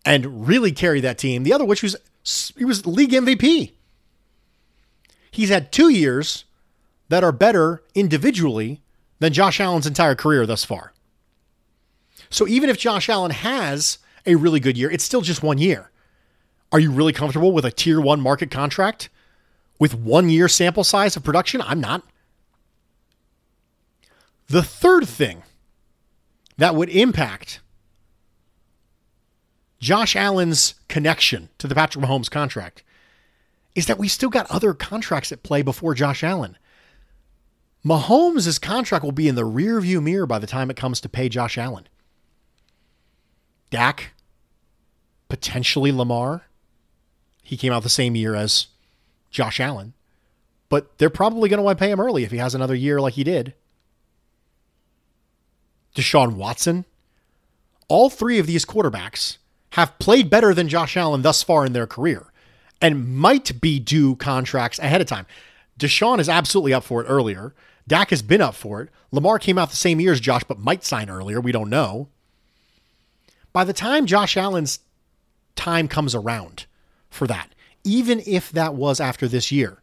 and 0.04 0.46
really 0.46 0.74
carried 0.74 1.06
that 1.06 1.18
team. 1.18 1.44
The 1.44 1.54
other 1.54 1.64
which 1.64 1.82
was 1.82 1.96
he 2.58 2.66
was 2.66 2.86
league 2.86 3.12
MVP. 3.12 3.72
He's 5.32 5.48
had 5.48 5.72
two 5.72 5.88
years 5.88 6.44
that 7.08 7.24
are 7.24 7.32
better 7.32 7.82
individually 7.96 8.82
than 9.20 9.34
Josh 9.34 9.60
Allen's 9.60 9.88
entire 9.88 10.16
career 10.16 10.46
thus 10.46 10.64
far. 10.64 10.94
So 12.30 12.48
even 12.48 12.70
if 12.70 12.78
Josh 12.78 13.10
Allen 13.10 13.32
has 13.32 14.00
a 14.28 14.36
really 14.36 14.60
good 14.60 14.78
year. 14.78 14.92
It's 14.92 15.04
still 15.04 15.22
just 15.22 15.42
one 15.42 15.58
year. 15.58 15.90
Are 16.72 16.80
you 16.80 16.92
really 16.92 17.14
comfortable 17.14 17.54
with 17.54 17.66
a 17.66 17.72
tier 17.72 18.00
one 18.00 18.22
market 18.22 18.52
contract 18.52 19.10
with 19.80 19.96
one 19.96 20.30
year 20.30 20.48
sample 20.48 20.84
size 20.84 21.16
of 21.16 21.24
production? 21.24 21.62
I'm 21.62 21.80
not. 21.80 22.04
The 24.50 24.64
third 24.64 25.08
thing 25.08 25.44
that 26.58 26.76
would 26.76 26.90
impact 26.90 27.62
Josh 29.80 30.16
Allen's 30.16 30.76
connection 30.88 31.50
to 31.58 31.68
the 31.68 31.76
Patrick 31.76 32.04
Mahomes 32.04 32.30
contract 32.30 32.84
is 33.76 33.86
that 33.86 34.00
we 34.00 34.08
still 34.08 34.30
got 34.30 34.50
other 34.52 34.74
contracts 34.74 35.32
at 35.32 35.44
play 35.44 35.62
before 35.62 35.94
Josh 35.94 36.24
Allen. 36.24 36.58
Mahomes' 37.88 38.60
contract 38.60 39.06
will 39.06 39.14
be 39.14 39.30
in 39.30 39.36
the 39.36 39.48
rearview 39.48 40.04
mirror 40.04 40.26
by 40.26 40.40
the 40.40 40.48
time 40.48 40.70
it 40.70 40.76
comes 40.76 41.00
to 41.00 41.08
pay 41.08 41.30
Josh 41.30 41.58
Allen. 41.58 41.88
Dak 43.70 44.12
potentially 45.30 45.92
Lamar. 45.92 46.44
He 47.44 47.56
came 47.56 47.72
out 47.72 47.84
the 47.84 47.90
same 47.90 48.16
year 48.16 48.36
as 48.36 48.68
Josh 49.32 49.62
Allen, 49.62 49.94
but 50.68 50.98
they're 50.98 51.10
probably 51.10 51.48
going 51.48 51.60
to 51.60 51.64
want 51.64 51.78
to 51.78 51.84
pay 51.84 51.92
him 51.92 52.00
early 52.02 52.26
if 52.26 52.32
he 52.32 52.38
has 52.38 52.54
another 52.54 52.76
year 52.76 53.00
like 53.00 53.14
he 53.14 53.24
did. 53.24 53.54
Deshaun 55.96 56.36
Watson. 56.36 56.84
All 57.88 58.10
three 58.10 58.38
of 58.38 58.48
these 58.48 58.66
quarterbacks 58.66 59.38
have 59.72 59.98
played 59.98 60.30
better 60.30 60.54
than 60.54 60.68
Josh 60.68 60.98
Allen 60.98 61.22
thus 61.22 61.42
far 61.42 61.66
in 61.66 61.72
their 61.72 61.88
career 61.88 62.34
and 62.82 63.16
might 63.16 63.62
be 63.62 63.80
due 63.80 64.18
contracts 64.18 64.78
ahead 64.80 65.00
of 65.00 65.08
time. 65.08 65.26
Deshaun 65.80 66.20
is 66.20 66.28
absolutely 66.28 66.74
up 66.74 66.84
for 66.84 67.02
it 67.02 67.08
earlier. 67.08 67.54
Dak 67.88 68.10
has 68.10 68.22
been 68.22 68.42
up 68.42 68.56
for 68.56 68.82
it. 68.82 68.90
Lamar 69.12 69.40
came 69.40 69.58
out 69.58 69.70
the 69.70 69.76
same 69.76 70.00
year 70.00 70.12
as 70.12 70.20
Josh, 70.20 70.44
but 70.44 70.60
might 70.60 70.84
sign 70.84 71.10
earlier. 71.10 71.40
We 71.40 71.52
don't 71.52 71.70
know. 71.70 72.10
By 73.54 73.64
the 73.64 73.74
time 73.74 74.06
Josh 74.06 74.36
Allen's 74.36 74.80
time 75.56 75.88
comes 75.88 76.14
around 76.14 76.66
for 77.10 77.26
that, 77.28 77.50
even 77.84 78.22
if 78.26 78.52
that 78.52 78.76
was 78.76 79.00
after 79.00 79.28
this 79.28 79.52
year, 79.52 79.82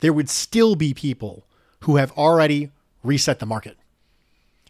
there 0.00 0.12
would 0.12 0.30
still 0.30 0.74
be 0.74 0.94
people 0.94 1.46
who 1.80 1.96
have 1.96 2.12
already 2.12 2.70
reset 3.02 3.38
the 3.38 3.46
market 3.46 3.76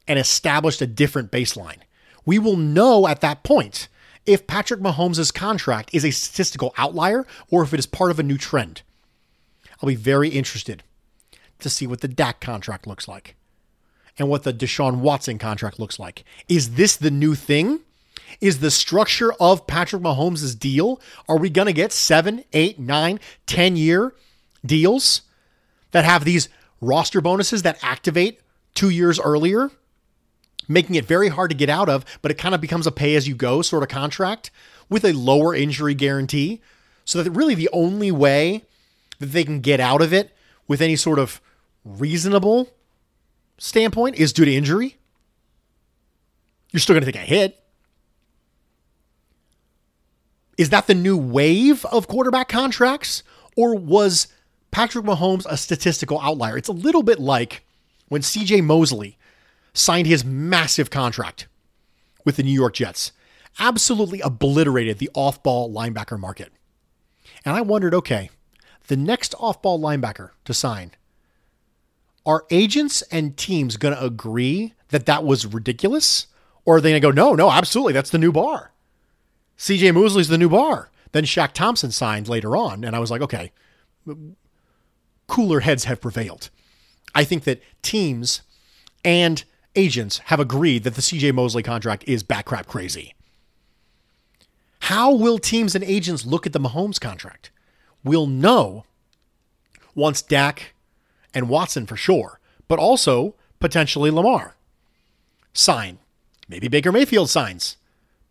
and 0.09 0.19
established 0.19 0.83
a 0.83 0.87
different 0.87 1.31
baseline. 1.31 1.79
We 2.27 2.39
will 2.39 2.57
know 2.57 3.07
at 3.07 3.21
that 3.21 3.45
point 3.45 3.89
if 4.27 4.47
Patrick 4.47 4.81
Mahomes' 4.81 5.33
contract 5.33 5.91
is 5.93 6.05
a 6.05 6.11
statistical 6.11 6.75
outlier 6.77 7.27
or 7.51 7.63
if 7.63 7.73
it 7.73 7.79
is 7.79 7.87
part 7.87 8.11
of 8.11 8.19
a 8.19 8.25
new 8.25 8.39
trend. 8.39 8.83
I'll 9.81 9.89
be 9.89 9.95
very 9.95 10.29
interested 10.31 10.83
to 11.61 11.71
see 11.71 11.87
what 11.87 12.01
the 12.01 12.09
Dak 12.09 12.41
contract 12.41 12.87
looks 12.87 13.09
like 13.09 13.37
and 14.19 14.29
what 14.29 14.45
the 14.45 14.53
Deshaun 14.53 14.97
Watson 14.97 15.39
contract 15.39 15.79
looks 15.79 15.99
like. 15.99 16.25
Is 16.49 16.75
this 16.75 16.97
the 16.97 17.11
new 17.11 17.35
thing? 17.35 17.81
is 18.41 18.61
the 18.61 18.71
structure 18.71 19.33
of 19.35 19.67
Patrick 19.67 20.03
Mahomes' 20.03 20.59
deal. 20.59 21.01
Are 21.29 21.39
we 21.39 21.51
going 21.51 21.67
to 21.67 21.73
get 21.73 21.93
seven, 21.93 22.45
eight, 22.53 22.79
nine, 22.79 23.21
10 23.47 23.77
year 23.77 24.15
deals 24.65 25.23
that 25.93 26.05
have 26.05 26.25
these 26.25 26.49
roster 26.81 27.21
bonuses 27.21 27.63
that 27.63 27.83
activate 27.83 28.41
two 28.75 28.91
years 28.91 29.21
earlier, 29.21 29.71
making 30.69 30.97
it 30.97 31.05
very 31.05 31.29
hard 31.29 31.51
to 31.51 31.57
get 31.57 31.71
out 31.71 31.89
of, 31.89 32.05
but 32.23 32.31
it 32.31 32.39
kind 32.39 32.55
of 32.55 32.61
becomes 32.61 32.87
a 32.87 32.93
pay 32.93 33.15
as 33.15 33.29
you 33.29 33.35
go 33.35 33.63
sort 33.63 33.83
of 33.83 33.89
contract 33.89 34.51
with 34.89 35.05
a 35.05 35.13
lower 35.13 35.55
injury 35.55 35.95
guarantee? 35.95 36.61
So 37.05 37.23
that 37.23 37.31
really 37.31 37.55
the 37.55 37.71
only 37.73 38.11
way 38.11 38.65
that 39.19 39.27
they 39.27 39.45
can 39.45 39.61
get 39.61 39.81
out 39.81 40.03
of 40.03 40.13
it 40.13 40.34
with 40.67 40.81
any 40.81 40.97
sort 40.97 41.19
of 41.19 41.41
reasonable 41.85 42.71
standpoint 43.59 44.17
is 44.17 44.33
due 44.33 44.45
to 44.45 44.53
injury. 44.55 44.97
You're 46.73 46.81
still 46.81 46.95
going 46.95 47.05
to 47.05 47.13
take 47.13 47.21
a 47.21 47.25
hit. 47.25 47.61
Is 50.57 50.71
that 50.71 50.87
the 50.87 50.95
new 50.95 51.17
wave 51.17 51.85
of 51.87 52.09
quarterback 52.09 52.49
contracts? 52.49 53.23
Or 53.57 53.77
was 53.77 54.29
Patrick 54.71 55.05
Mahomes 55.05 55.47
a 55.49 55.57
statistical 55.57 56.21
outlier? 56.21 56.57
It's 56.57 56.69
a 56.69 56.73
little 56.73 57.03
bit 57.03 57.19
like 57.19 57.65
when 58.09 58.23
CJ 58.23 58.65
Mosley 58.65 59.19
signed 59.73 60.07
his 60.07 60.25
massive 60.25 60.91
contract 60.91 61.49
with 62.25 62.37
the 62.37 62.43
New 62.43 62.53
York 62.53 62.75
Jets, 62.75 63.13
absolutely 63.59 64.21
obliterated 64.21 64.99
the 64.99 65.11
off 65.15 65.43
ball 65.43 65.73
linebacker 65.73 66.19
market. 66.19 66.53
And 67.45 67.55
I 67.55 67.61
wondered 67.61 67.95
okay, 67.95 68.31
the 68.89 68.97
next 68.97 69.35
off 69.39 69.63
ball 69.63 69.81
linebacker 69.81 70.31
to 70.45 70.55
sign, 70.55 70.93
are 72.27 72.45
agents 72.51 73.03
and 73.11 73.37
teams 73.37 73.77
going 73.77 73.95
to 73.95 74.05
agree 74.05 74.75
that 74.89 75.07
that 75.07 75.25
was 75.25 75.47
ridiculous? 75.47 76.27
Or 76.65 76.77
are 76.77 76.81
they 76.81 76.91
going 76.91 77.01
to 77.01 77.09
go, 77.09 77.11
no, 77.11 77.35
no, 77.35 77.51
absolutely, 77.51 77.93
that's 77.93 78.11
the 78.11 78.19
new 78.19 78.33
bar? 78.33 78.73
CJ 79.59 79.95
Mosley's 79.95 80.29
the 80.29 80.39
new 80.39 80.49
bar. 80.49 80.91
Then 81.13 81.25
Shaq 81.25 81.53
Thompson 81.53 81.91
signed 81.91 82.27
later 82.27 82.57
on, 82.57 82.85
and 82.85 82.97
I 82.97 82.99
was 82.99 83.11
like, 83.11 83.21
okay, 83.23 83.53
cooler 85.27 85.61
heads 85.61 85.85
have 85.85 86.01
prevailed. 86.01 86.51
I 87.15 87.25
think 87.25 87.45
that 87.45 87.63
teams 87.83 88.43
and 89.05 89.45
agents 89.77 90.19
have 90.25 90.41
agreed 90.41 90.85
that 90.85 90.95
the 90.95 91.03
CJ 91.03 91.35
Mosley 91.35 91.63
contract 91.63 92.05
is 92.07 92.25
backcrap 92.25 92.67
crazy. 92.67 93.15
How 94.81 95.13
will 95.15 95.39
teams 95.39 95.75
and 95.75 95.85
agents 95.85 96.27
look 96.27 96.47
at 96.47 96.53
the 96.53 96.61
Mahomes 96.61 97.01
contract? 97.01 97.51
We'll 98.05 98.27
know 98.27 98.85
once 99.95 100.23
Dak 100.23 100.75
and 101.33 101.49
Watson 101.49 101.87
for 101.87 101.97
sure, 101.97 102.39
but 102.69 102.79
also 102.79 103.35
potentially 103.59 104.11
Lamar 104.11 104.55
sign 105.53 105.99
Maybe 106.49 106.69
Baker 106.69 106.93
Mayfield 106.93 107.31
signs 107.31 107.77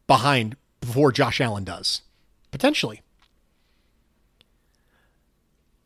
behind 0.07 0.55
before 0.81 1.11
Josh 1.11 1.41
Allen 1.41 1.63
does. 1.63 2.01
Potentially. 2.51 3.01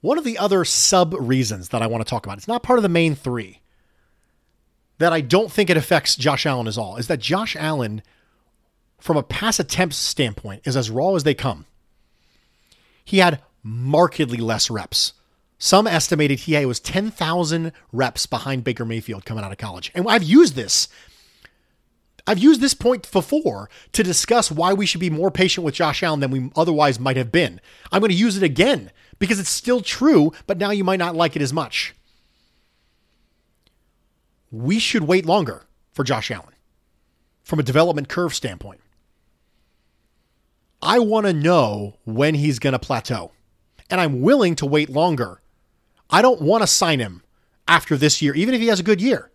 One 0.02 0.18
of 0.18 0.24
the 0.24 0.38
other 0.38 0.64
sub 0.66 1.14
reasons 1.14 1.70
that 1.70 1.82
I 1.82 1.88
want 1.88 2.06
to 2.06 2.10
talk 2.10 2.26
about, 2.26 2.38
it's 2.38 2.48
not 2.48 2.64
part 2.64 2.80
of 2.80 2.84
the 2.84 2.90
main 2.90 3.16
three, 3.16 3.62
that 5.00 5.14
I 5.14 5.22
don't 5.22 5.52
think 5.52 5.70
it 5.70 5.78
affects 5.78 6.16
Josh 6.16 6.46
Allen 6.46 6.68
at 6.68 6.78
all, 6.78 6.98
is 6.98 7.08
that 7.08 7.20
Josh 7.20 7.56
Allen, 7.56 8.02
from 9.00 9.18
a 9.18 9.24
pass 9.24 9.60
attempts 9.60 9.98
standpoint, 9.98 10.62
is 10.66 10.76
as 10.76 10.90
raw 10.90 11.16
as 11.16 11.24
they 11.24 11.34
come. 11.34 11.66
He 13.04 13.20
had 13.20 13.42
markedly 13.68 14.38
less 14.38 14.70
reps. 14.70 15.14
Some 15.60 15.88
estimated 15.88 16.40
he 16.40 16.66
was 16.66 16.80
10,000 16.80 17.72
reps 17.92 18.26
behind 18.26 18.64
Baker 18.64 18.86
Mayfield 18.86 19.26
coming 19.26 19.44
out 19.44 19.52
of 19.52 19.58
college. 19.58 19.92
And 19.94 20.08
I've 20.08 20.24
used 20.24 20.56
this. 20.56 20.88
I've 22.26 22.38
used 22.38 22.62
this 22.62 22.74
point 22.74 23.12
before 23.12 23.70
to 23.94 24.04
discuss 24.04 24.52
why 24.52 24.74
we 24.74 24.86
should 24.86 25.02
be 25.02 25.10
more 25.10 25.32
patient 25.32 25.66
with 25.66 25.76
Josh 25.76 26.04
Allen 26.04 26.20
than 26.20 26.32
we 26.32 26.52
otherwise 26.56 27.00
might 27.00 27.18
have 27.18 27.32
been. 27.32 27.62
I'm 27.92 28.02
going 28.02 28.12
to 28.12 28.18
use 28.18 28.38
it 28.38 28.44
again 28.44 28.92
because 29.18 29.40
it's 29.40 29.50
still 29.50 29.82
true, 29.82 30.34
but 30.46 30.58
now 30.58 30.72
you 30.72 30.84
might 30.84 31.00
not 31.00 31.16
like 31.16 31.36
it 31.36 31.42
as 31.42 31.54
much. 31.54 31.96
We 34.52 34.80
should 34.80 35.04
wait 35.04 35.26
longer 35.26 35.64
for 35.94 36.04
Josh 36.04 36.30
Allen 36.30 36.54
from 37.44 37.60
a 37.60 37.64
development 37.64 38.10
curve 38.10 38.34
standpoint. 38.34 38.82
I 40.82 41.00
want 41.00 41.26
to 41.26 41.34
know 41.34 41.96
when 42.06 42.36
he's 42.36 42.60
going 42.60 42.74
to 42.74 42.80
plateau, 42.80 43.32
and 43.90 44.02
I'm 44.02 44.22
willing 44.22 44.56
to 44.56 44.66
wait 44.66 44.90
longer. 44.90 45.42
I 46.10 46.22
don't 46.22 46.42
want 46.42 46.64
to 46.64 46.68
sign 46.68 47.00
him 47.00 47.24
after 47.68 47.98
this 47.98 48.22
year, 48.22 48.34
even 48.36 48.54
if 48.54 48.62
he 48.62 48.68
has 48.68 48.80
a 48.80 48.84
good 48.84 49.02
year, 49.02 49.30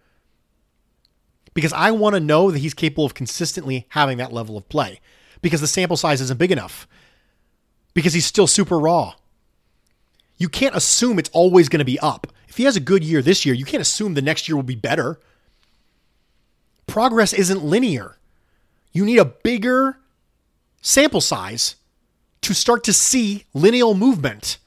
because 1.55 1.73
I 1.73 1.91
want 1.91 2.15
to 2.15 2.21
know 2.21 2.51
that 2.51 2.61
he's 2.61 2.75
capable 2.75 3.05
of 3.05 3.15
consistently 3.15 3.87
having 3.91 4.19
that 4.19 4.33
level 4.33 4.57
of 4.57 4.69
play 4.69 5.01
because 5.43 5.61
the 5.61 5.67
sample 5.67 5.97
size 5.97 6.21
isn't 6.21 6.39
big 6.39 6.53
enough, 6.53 6.87
because 7.95 8.15
he's 8.15 8.27
still 8.27 8.47
super 8.47 8.79
raw 8.79 9.15
you 10.43 10.49
can't 10.49 10.75
assume 10.75 11.21
it's 11.21 11.31
always 11.33 11.69
going 11.69 11.79
to 11.79 11.85
be 11.85 12.01
up. 12.01 12.27
If 12.49 12.57
he 12.57 12.65
has 12.65 12.75
a 12.75 12.81
good 12.81 13.05
year 13.05 13.23
this 13.23 13.47
year, 13.47 13.55
you 13.55 13.65
can't 13.65 13.81
assume 13.81 14.15
the 14.15 14.21
next 14.21 14.49
year 14.49 14.57
will 14.57 14.65
be 14.65 14.75
better. 14.75 15.21
Progress 16.89 17.33
isn't 17.33 17.63
linear. 17.63 18.19
You 18.93 19.05
need 19.05 19.19
a 19.19 19.25
bigger 19.25 19.99
sample 20.81 21.21
size 21.21 21.77
to 22.43 22.55
start 22.55 22.85
to 22.85 22.93
see 22.93 23.45
lineal 23.55 23.95
movement. 23.95 24.59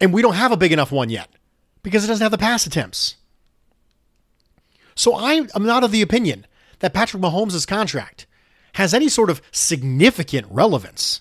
And 0.00 0.12
we 0.12 0.22
don't 0.22 0.34
have 0.34 0.52
a 0.52 0.56
big 0.56 0.72
enough 0.72 0.90
one 0.90 1.10
yet 1.10 1.28
because 1.82 2.04
it 2.04 2.08
doesn't 2.08 2.24
have 2.24 2.32
the 2.32 2.38
pass 2.38 2.66
attempts. 2.66 3.16
So 4.94 5.14
I 5.14 5.34
am 5.54 5.64
not 5.64 5.84
of 5.84 5.92
the 5.92 6.02
opinion 6.02 6.46
that 6.80 6.92
Patrick 6.92 7.22
Mahomes' 7.22 7.66
contract 7.66 8.26
has 8.74 8.92
any 8.92 9.08
sort 9.08 9.30
of 9.30 9.40
significant 9.52 10.46
relevance 10.50 11.20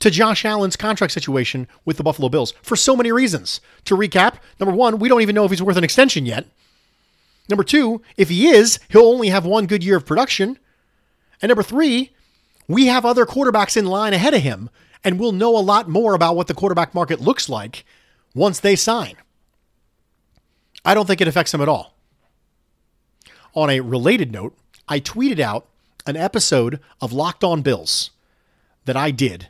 to 0.00 0.10
Josh 0.10 0.44
Allen's 0.44 0.76
contract 0.76 1.12
situation 1.12 1.66
with 1.84 1.96
the 1.96 2.02
Buffalo 2.02 2.28
Bills 2.28 2.52
for 2.62 2.76
so 2.76 2.96
many 2.96 3.10
reasons. 3.10 3.60
To 3.86 3.96
recap, 3.96 4.36
number 4.60 4.74
one, 4.74 4.98
we 4.98 5.08
don't 5.08 5.22
even 5.22 5.34
know 5.34 5.44
if 5.44 5.50
he's 5.50 5.62
worth 5.62 5.76
an 5.76 5.84
extension 5.84 6.24
yet. 6.24 6.46
Number 7.48 7.64
two, 7.64 8.02
if 8.16 8.28
he 8.28 8.48
is, 8.48 8.78
he'll 8.90 9.06
only 9.06 9.28
have 9.28 9.44
one 9.44 9.66
good 9.66 9.82
year 9.82 9.96
of 9.96 10.06
production. 10.06 10.58
And 11.40 11.48
number 11.48 11.62
three, 11.62 12.12
we 12.68 12.86
have 12.86 13.04
other 13.06 13.24
quarterbacks 13.24 13.76
in 13.76 13.86
line 13.86 14.12
ahead 14.12 14.34
of 14.34 14.42
him, 14.42 14.68
and 15.02 15.18
we'll 15.18 15.32
know 15.32 15.56
a 15.56 15.60
lot 15.60 15.88
more 15.88 16.14
about 16.14 16.36
what 16.36 16.46
the 16.46 16.54
quarterback 16.54 16.94
market 16.94 17.20
looks 17.20 17.48
like 17.48 17.84
once 18.34 18.60
they 18.60 18.76
sign. 18.76 19.16
I 20.84 20.94
don't 20.94 21.06
think 21.06 21.20
it 21.20 21.28
affects 21.28 21.52
him 21.52 21.62
at 21.62 21.68
all. 21.68 21.94
On 23.54 23.70
a 23.70 23.80
related 23.80 24.30
note, 24.30 24.56
I 24.86 25.00
tweeted 25.00 25.40
out 25.40 25.66
an 26.06 26.16
episode 26.16 26.80
of 27.00 27.12
Locked 27.12 27.42
On 27.42 27.62
Bills 27.62 28.10
that 28.84 28.96
I 28.96 29.10
did 29.10 29.48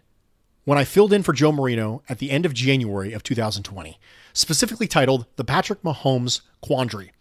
when 0.64 0.78
I 0.78 0.85
filled 0.85 1.12
in 1.12 1.22
for 1.22 1.33
Joe 1.33 1.52
Marino 1.52 2.02
at 2.09 2.18
the 2.18 2.31
end 2.31 2.46
of 2.46 2.54
January 2.54 3.12
of 3.12 3.22
2020, 3.22 3.98
specifically 4.33 4.87
titled 4.87 5.26
The 5.37 5.44
Patrick 5.44 5.83
Mahomes 5.83 6.42
Quandary. 6.61 7.12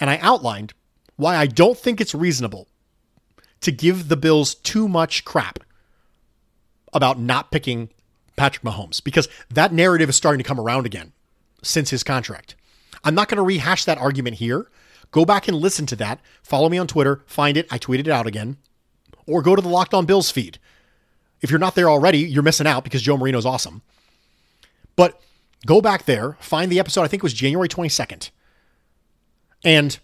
And 0.00 0.10
I 0.10 0.18
outlined 0.18 0.72
why 1.16 1.36
I 1.36 1.46
don't 1.46 1.78
think 1.78 2.00
it's 2.00 2.14
reasonable 2.14 2.68
to 3.64 3.72
give 3.72 4.08
the 4.08 4.16
Bills 4.16 4.54
too 4.54 4.86
much 4.88 5.24
crap 5.24 5.58
about 6.92 7.18
not 7.18 7.50
picking 7.50 7.88
Patrick 8.36 8.62
Mahomes 8.62 9.02
because 9.02 9.28
that 9.50 9.72
narrative 9.72 10.08
is 10.08 10.16
starting 10.16 10.38
to 10.38 10.46
come 10.46 10.60
around 10.60 10.86
again 10.86 11.12
since 11.62 11.90
his 11.90 12.02
contract. 12.02 12.56
I'm 13.02 13.14
not 13.14 13.28
going 13.28 13.38
to 13.38 13.42
rehash 13.42 13.84
that 13.86 13.98
argument 13.98 14.36
here. 14.36 14.66
Go 15.10 15.24
back 15.24 15.48
and 15.48 15.56
listen 15.56 15.86
to 15.86 15.96
that. 15.96 16.20
Follow 16.42 16.68
me 16.68 16.76
on 16.76 16.86
Twitter, 16.86 17.22
find 17.26 17.56
it. 17.56 17.66
I 17.70 17.78
tweeted 17.78 18.00
it 18.00 18.08
out 18.08 18.26
again. 18.26 18.58
Or 19.26 19.40
go 19.40 19.56
to 19.56 19.62
the 19.62 19.68
Locked 19.68 19.94
On 19.94 20.04
Bills 20.04 20.30
feed. 20.30 20.58
If 21.40 21.50
you're 21.50 21.58
not 21.58 21.74
there 21.74 21.88
already, 21.88 22.18
you're 22.18 22.42
missing 22.42 22.66
out 22.66 22.84
because 22.84 23.00
Joe 23.00 23.16
Marino's 23.16 23.46
awesome. 23.46 23.82
But 24.96 25.20
go 25.64 25.80
back 25.80 26.04
there, 26.04 26.36
find 26.40 26.70
the 26.70 26.78
episode, 26.78 27.02
I 27.02 27.08
think 27.08 27.20
it 27.20 27.24
was 27.24 27.32
January 27.32 27.68
22nd. 27.68 28.30
And 29.64 29.98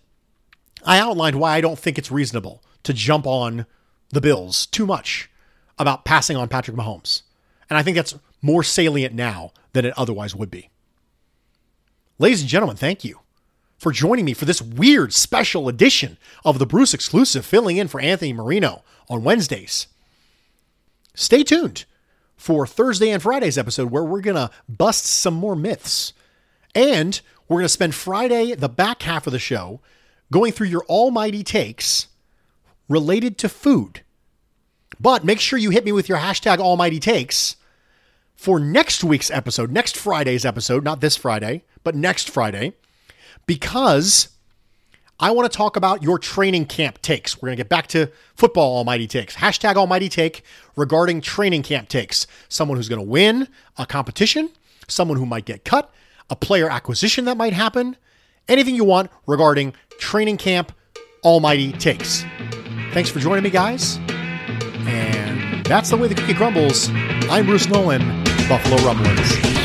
I 0.83 0.99
outlined 0.99 1.37
why 1.37 1.57
I 1.57 1.61
don't 1.61 1.79
think 1.79 1.99
it's 1.99 2.11
reasonable 2.11 2.63
to 2.83 2.93
jump 2.93 3.27
on 3.27 3.67
the 4.11 4.21
Bills 4.21 4.67
too 4.67 4.87
much 4.87 5.31
about 5.79 6.05
passing 6.05 6.37
on 6.37 6.49
Patrick 6.49 6.77
Mahomes. 6.77 7.23
And 7.69 7.79
I 7.79 7.83
think 7.83 7.97
that's 7.97 8.19
more 8.43 8.63
salient 8.63 9.15
now 9.15 9.53
than 9.73 9.85
it 9.85 9.95
otherwise 9.97 10.35
would 10.35 10.51
be. 10.51 10.71
Ladies 12.19 12.41
and 12.41 12.51
gentlemen, 12.51 12.77
thank 12.77 13.05
you 13.05 13.21
for 13.79 13.93
joining 13.93 14.25
me 14.25 14.35
for 14.35 14.45
this 14.45 14.61
weird 14.61 15.13
special 15.13 15.69
edition 15.69 16.19
of 16.45 16.59
the 16.59 16.67
Bruce 16.67 16.93
exclusive, 16.93 17.47
filling 17.47 17.77
in 17.77 17.89
for 17.89 18.01
Anthony 18.01 18.33
Marino 18.33 18.83
on 19.09 19.23
Wednesdays 19.23 19.87
stay 21.15 21.43
tuned 21.43 21.85
for 22.37 22.67
Thursday 22.67 23.11
and 23.11 23.23
Friday's 23.23 23.59
episode 23.59 23.91
where 23.91 24.05
we're 24.05 24.21
going 24.21 24.37
to 24.37 24.51
bust 24.69 25.05
some 25.05 25.35
more 25.35 25.57
myths. 25.57 26.13
And 26.75 27.21
we're 27.49 27.59
going 27.59 27.65
to 27.65 27.69
spend 27.69 27.95
Friday, 27.95 28.55
the 28.55 28.69
back 28.69 29.03
half 29.03 29.27
of 29.27 29.33
the 29.33 29.39
show, 29.39 29.81
going 30.33 30.53
through 30.53 30.69
your 30.69 30.85
almighty 30.85 31.43
takes 31.43 32.09
related 32.91 33.39
to 33.39 33.49
food. 33.49 34.03
But 34.99 35.25
make 35.25 35.41
sure 35.41 35.59
you 35.59 35.71
hit 35.71 35.87
me 35.87 35.93
with 35.93 36.11
your 36.11 36.19
hashtag 36.19 36.59
almighty 36.59 37.01
takes 37.01 37.57
for 38.35 38.61
next 38.61 39.03
week's 39.03 39.31
episode, 39.31 39.71
next 39.71 39.97
Friday's 39.97 40.45
episode, 40.45 40.85
not 40.85 41.01
this 41.01 41.17
Friday, 41.17 41.63
but 41.85 41.95
next 41.95 42.29
Friday, 42.29 42.75
because 43.47 44.29
I 45.19 45.31
want 45.31 45.51
to 45.51 45.57
talk 45.57 45.77
about 45.77 46.03
your 46.03 46.19
training 46.19 46.67
camp 46.67 47.01
takes. 47.01 47.41
We're 47.41 47.49
going 47.49 47.57
to 47.57 47.63
get 47.63 47.69
back 47.69 47.87
to 47.89 48.11
football 48.35 48.77
almighty 48.77 49.07
takes. 49.07 49.37
Hashtag 49.37 49.77
almighty 49.77 50.09
take 50.09 50.43
regarding 50.77 51.21
training 51.21 51.63
camp 51.63 51.89
takes. 51.89 52.27
Someone 52.49 52.77
who's 52.77 52.89
going 52.89 53.03
to 53.03 53.07
win 53.07 53.47
a 53.77 53.87
competition, 53.87 54.51
someone 54.89 55.19
who 55.19 55.27
might 55.27 55.45
get 55.45 55.65
cut, 55.65 55.93
a 56.29 56.37
player 56.37 56.69
acquisition 56.71 57.27
that 57.27 57.37
might 57.37 57.53
happen, 57.53 57.97
anything 58.49 58.75
you 58.75 58.85
want 58.85 59.11
regarding 59.27 59.75
training 59.99 60.39
camp 60.39 60.73
almighty 61.23 61.73
takes. 61.73 62.25
Thanks 62.93 63.09
for 63.09 63.21
joining 63.21 63.45
me, 63.45 63.51
guys. 63.51 63.99
And 64.89 65.65
that's 65.65 65.91
the 65.91 65.97
way 65.97 66.09
the 66.09 66.15
cookie 66.17 66.35
crumbles. 66.35 66.91
I'm 67.31 67.47
Bruce 67.47 67.69
Nolan, 67.69 68.01
Buffalo 68.49 68.77
Rumblings. 68.85 69.60